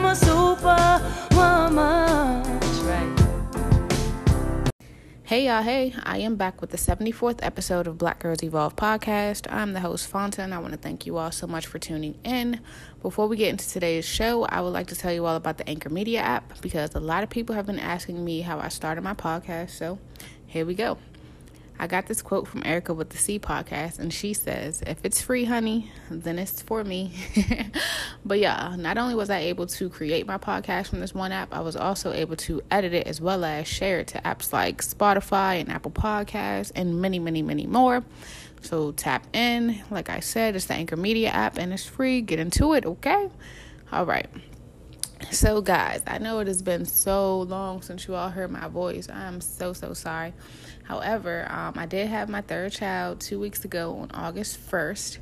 [0.00, 2.42] I'm a
[5.24, 9.52] Hey y'all, hey, I am back with the 74th episode of Black Girls Evolve podcast.
[9.52, 12.16] I'm the host, Fanta, and I want to thank you all so much for tuning
[12.22, 12.60] in.
[13.02, 15.68] Before we get into today's show, I would like to tell you all about the
[15.68, 19.02] Anchor Media app because a lot of people have been asking me how I started
[19.02, 19.98] my podcast, so
[20.46, 20.96] here we go.
[21.80, 25.20] I got this quote from Erica with the C podcast, and she says, If it's
[25.20, 27.12] free, honey, then it's for me.
[28.24, 31.54] but yeah, not only was I able to create my podcast from this one app,
[31.54, 34.82] I was also able to edit it as well as share it to apps like
[34.82, 38.02] Spotify and Apple Podcasts and many, many, many more.
[38.62, 39.80] So tap in.
[39.90, 42.20] Like I said, it's the Anchor Media app and it's free.
[42.22, 43.30] Get into it, okay?
[43.92, 44.28] All right.
[45.30, 49.08] So, guys, I know it has been so long since you all heard my voice.
[49.10, 50.32] I'm so, so sorry.
[50.84, 55.18] However, um, I did have my third child two weeks ago on August 1st.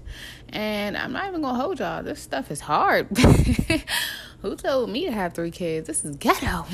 [0.51, 2.03] And I'm not even going to hold y'all.
[2.03, 3.09] This stuff is hard.
[4.43, 5.89] Who told me to have three kids?
[5.89, 6.67] This is ghetto.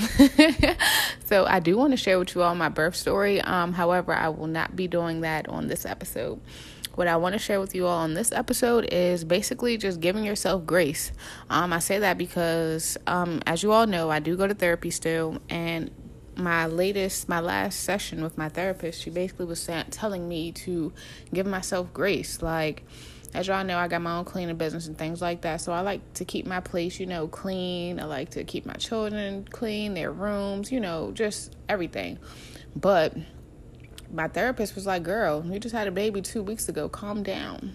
[1.24, 3.40] so, I do want to share with you all my birth story.
[3.40, 6.40] Um, however, I will not be doing that on this episode
[6.94, 10.24] what I want to share with you all on this episode is basically just giving
[10.24, 11.12] yourself grace.
[11.50, 14.90] Um, I say that because, um, as you all know, I do go to therapy
[14.90, 15.90] still, and
[16.36, 20.92] my latest, my last session with my therapist, she basically was telling me to
[21.32, 22.42] give myself grace.
[22.42, 22.84] Like,
[23.34, 25.60] as y'all know, I got my own cleaning business and things like that.
[25.60, 27.98] So I like to keep my place, you know, clean.
[27.98, 32.18] I like to keep my children clean, their rooms, you know, just everything.
[32.76, 33.16] But
[34.12, 36.88] my therapist was like, Girl, you just had a baby two weeks ago.
[36.88, 37.72] Calm down.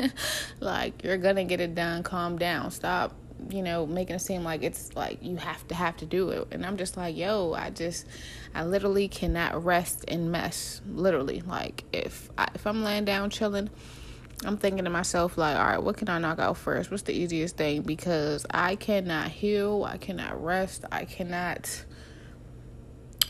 [0.60, 2.02] like, you're going to get it done.
[2.02, 2.70] Calm down.
[2.70, 3.14] Stop
[3.50, 6.48] you know, making it seem like it's like you have to have to do it.
[6.50, 8.06] And I'm just like, yo, I just
[8.54, 10.80] I literally cannot rest and mess.
[10.88, 11.40] Literally.
[11.40, 13.70] Like if I, if I'm laying down chilling,
[14.44, 16.90] I'm thinking to myself like, all right, what can I knock out first?
[16.90, 17.82] What's the easiest thing?
[17.82, 21.84] Because I cannot heal, I cannot rest, I cannot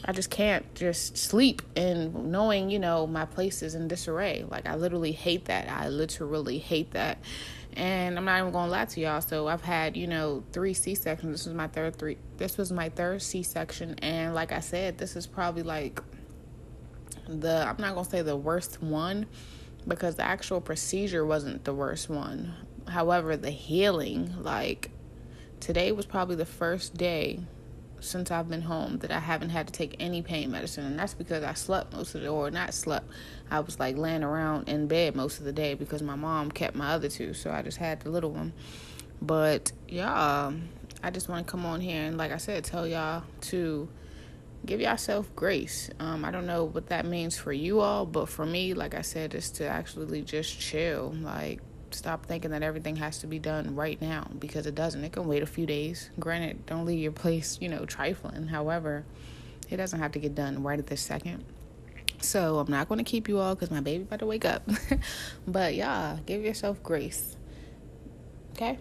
[0.05, 4.45] I just can't just sleep and knowing, you know, my place is in disarray.
[4.49, 5.69] Like I literally hate that.
[5.69, 7.19] I literally hate that.
[7.75, 9.21] And I'm not even gonna lie to y'all.
[9.21, 11.33] So I've had, you know, three C sections.
[11.33, 14.99] This was my third three this was my third C section and like I said,
[14.99, 16.03] this is probably like
[17.29, 19.27] the I'm not gonna say the worst one
[19.87, 22.55] because the actual procedure wasn't the worst one.
[22.89, 24.91] However, the healing, like
[25.61, 27.41] today was probably the first day
[28.03, 31.15] since I've been home that I haven't had to take any pain medicine, and that's
[31.15, 33.09] because I slept most of the or not slept.
[33.51, 36.75] I was like laying around in bed most of the day because my mom kept
[36.75, 38.53] my other two, so I just had the little one.
[39.21, 40.53] But yeah,
[41.03, 43.89] I just want to come on here and, like I said, tell y'all to
[44.65, 45.91] give yourself grace.
[45.99, 49.03] Um, I don't know what that means for you all, but for me, like I
[49.03, 51.61] said, is to actually just chill, like
[51.95, 55.03] stop thinking that everything has to be done right now because it doesn't.
[55.05, 56.11] It can wait a few days.
[56.19, 58.47] Granted, don't leave your place, you know, trifling.
[58.49, 59.05] However,
[59.71, 61.45] it doesn't have to get done right at this second.
[62.21, 64.63] So I'm not going to keep you all because my baby about to wake up.
[65.47, 67.37] but yeah, give yourself grace.
[68.53, 68.79] Okay.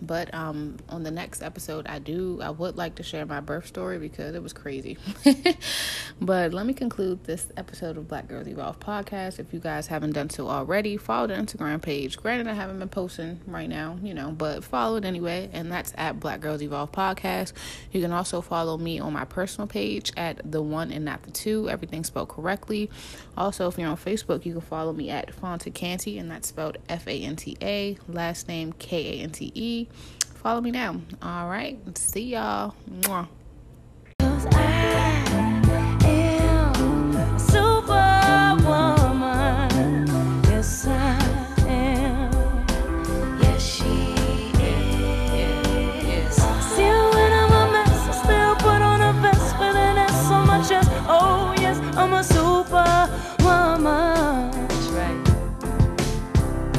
[0.00, 3.66] But um, on the next episode, I do I would like to share my birth
[3.66, 4.96] story because it was crazy.
[6.20, 9.38] but let me conclude this episode of Black Girls Evolve podcast.
[9.38, 12.16] If you guys haven't done so already, follow the Instagram page.
[12.16, 15.92] Granted, I haven't been posting right now, you know, but follow it anyway, and that's
[15.96, 17.52] at Black Girls Evolve podcast.
[17.92, 21.30] You can also follow me on my personal page at the one and not the
[21.30, 21.68] two.
[21.68, 22.90] Everything spelled correctly.
[23.36, 26.78] Also, if you're on Facebook, you can follow me at Fanta Kante, and that's spelled
[26.88, 27.96] F A N T A.
[28.08, 29.88] Last name K A N T E.
[30.34, 31.00] Follow me now.
[31.22, 31.78] All right.
[31.98, 32.74] See y'all.
[33.00, 33.28] Mwah.